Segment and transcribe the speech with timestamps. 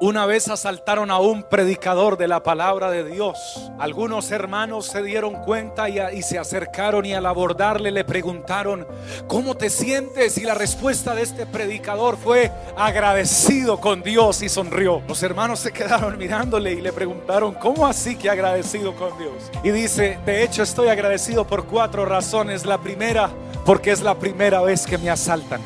[0.00, 3.70] Una vez asaltaron a un predicador de la palabra de Dios.
[3.78, 8.88] Algunos hermanos se dieron cuenta y, se acercaron y al abordarle le preguntaron,
[9.28, 10.36] ¿cómo te sientes?
[10.36, 15.00] Y la respuesta de este predicador fue agradecido con Dios y sonrió.
[15.06, 19.50] Los hermanos se quedaron mirándole y le preguntaron, ¿cómo así que agradecido con Dios?
[19.62, 22.66] Y dice, de hecho estoy agradecido por cuatro razones.
[22.66, 23.30] La primera,
[23.64, 25.60] porque es la primera vez que me asaltan.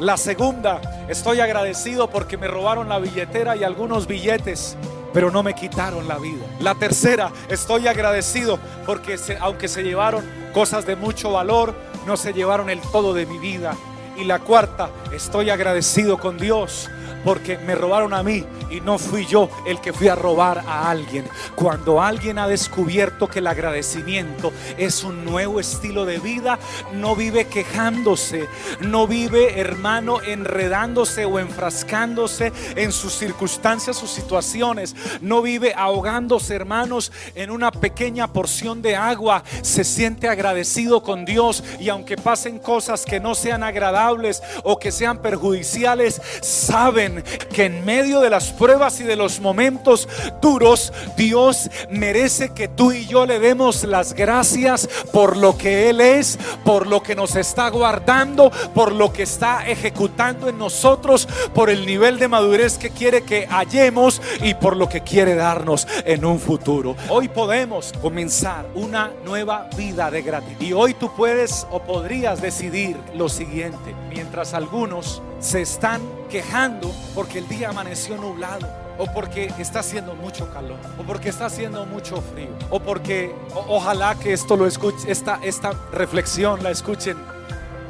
[0.00, 4.76] La segunda, estoy agradecido porque me robaron la billetera y algunos billetes,
[5.12, 6.44] pero no me quitaron la vida.
[6.60, 11.74] La tercera, estoy agradecido porque aunque se llevaron cosas de mucho valor,
[12.06, 13.74] no se llevaron el todo de mi vida.
[14.16, 16.88] Y la cuarta, estoy agradecido con Dios
[17.28, 20.88] porque me robaron a mí y no fui yo el que fui a robar a
[20.88, 21.26] alguien.
[21.54, 26.58] Cuando alguien ha descubierto que el agradecimiento es un nuevo estilo de vida,
[26.94, 28.48] no vive quejándose,
[28.80, 37.12] no vive, hermano, enredándose o enfrascándose en sus circunstancias, sus situaciones, no vive ahogándose, hermanos,
[37.34, 43.04] en una pequeña porción de agua, se siente agradecido con Dios y aunque pasen cosas
[43.04, 49.00] que no sean agradables o que sean perjudiciales, saben que en medio de las pruebas
[49.00, 50.08] y de los momentos
[50.40, 56.00] duros, Dios merece que tú y yo le demos las gracias por lo que Él
[56.00, 61.70] es, por lo que nos está guardando, por lo que está ejecutando en nosotros, por
[61.70, 66.24] el nivel de madurez que quiere que hallemos y por lo que quiere darnos en
[66.24, 66.96] un futuro.
[67.08, 70.64] Hoy podemos comenzar una nueva vida de gratitud.
[70.64, 77.38] Y hoy tú puedes o podrías decidir lo siguiente, mientras algunos se están quejando porque
[77.38, 82.20] el día amaneció nublado o porque está haciendo mucho calor, o porque está haciendo mucho
[82.20, 87.16] frío, o porque ojalá que esto lo escuche, esta, esta reflexión la escuchen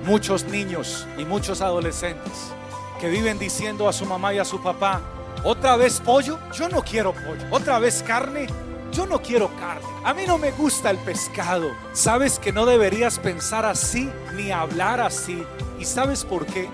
[0.05, 2.53] muchos niños y muchos adolescentes
[3.01, 5.01] que viven diciendo a su mamá y a su papá,
[5.45, 8.47] otra vez pollo, yo no quiero pollo, otra vez carne,
[8.93, 9.87] yo no quiero carne.
[10.05, 11.71] A mí no me gusta el pescado.
[11.93, 15.45] Sabes que no deberías pensar así ni hablar así.
[15.78, 16.69] ¿Y sabes por qué?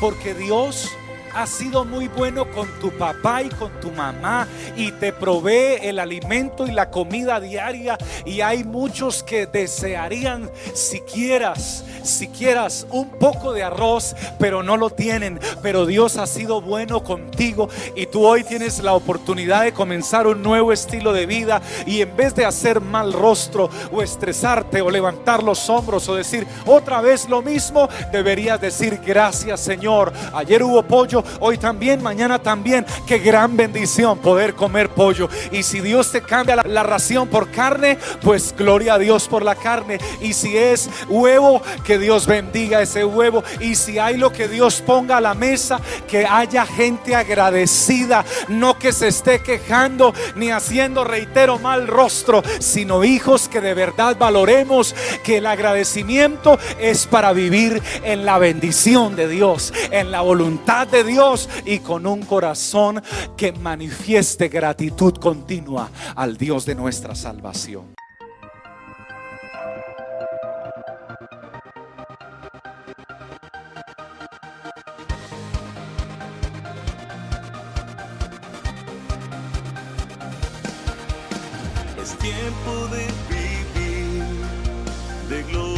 [0.00, 0.96] Porque Dios
[1.36, 5.98] ha sido muy bueno con tu papá y con tu mamá y te provee el
[5.98, 13.10] alimento y la comida diaria y hay muchos que desearían si quieras si quieras un
[13.10, 15.40] poco de arroz, pero no lo tienen.
[15.62, 20.42] Pero Dios ha sido bueno contigo y tú hoy tienes la oportunidad de comenzar un
[20.42, 25.42] nuevo estilo de vida y en vez de hacer mal rostro o estresarte o levantar
[25.42, 30.12] los hombros o decir otra vez lo mismo, deberías decir gracias Señor.
[30.32, 32.86] Ayer hubo pollo, hoy también, mañana también.
[33.06, 35.28] Qué gran bendición poder comer pollo.
[35.52, 39.42] Y si Dios te cambia la, la ración por carne, pues gloria a Dios por
[39.42, 39.98] la carne.
[40.20, 43.42] Y si es huevo, que Dios bendiga ese huevo.
[43.60, 48.78] Y si hay lo que Dios ponga a la mesa, que haya gente agradecida, no
[48.78, 54.94] que se esté quejando ni haciendo, reitero, mal rostro, sino hijos que de verdad valoremos
[55.22, 61.04] que el agradecimiento es para vivir en la bendición de Dios, en la voluntad de
[61.04, 61.15] Dios
[61.64, 63.02] y con un corazón
[63.38, 67.94] que manifieste gratitud continua al Dios de nuestra salvación.
[82.20, 84.22] tiempo de vivir
[85.28, 85.75] de gloria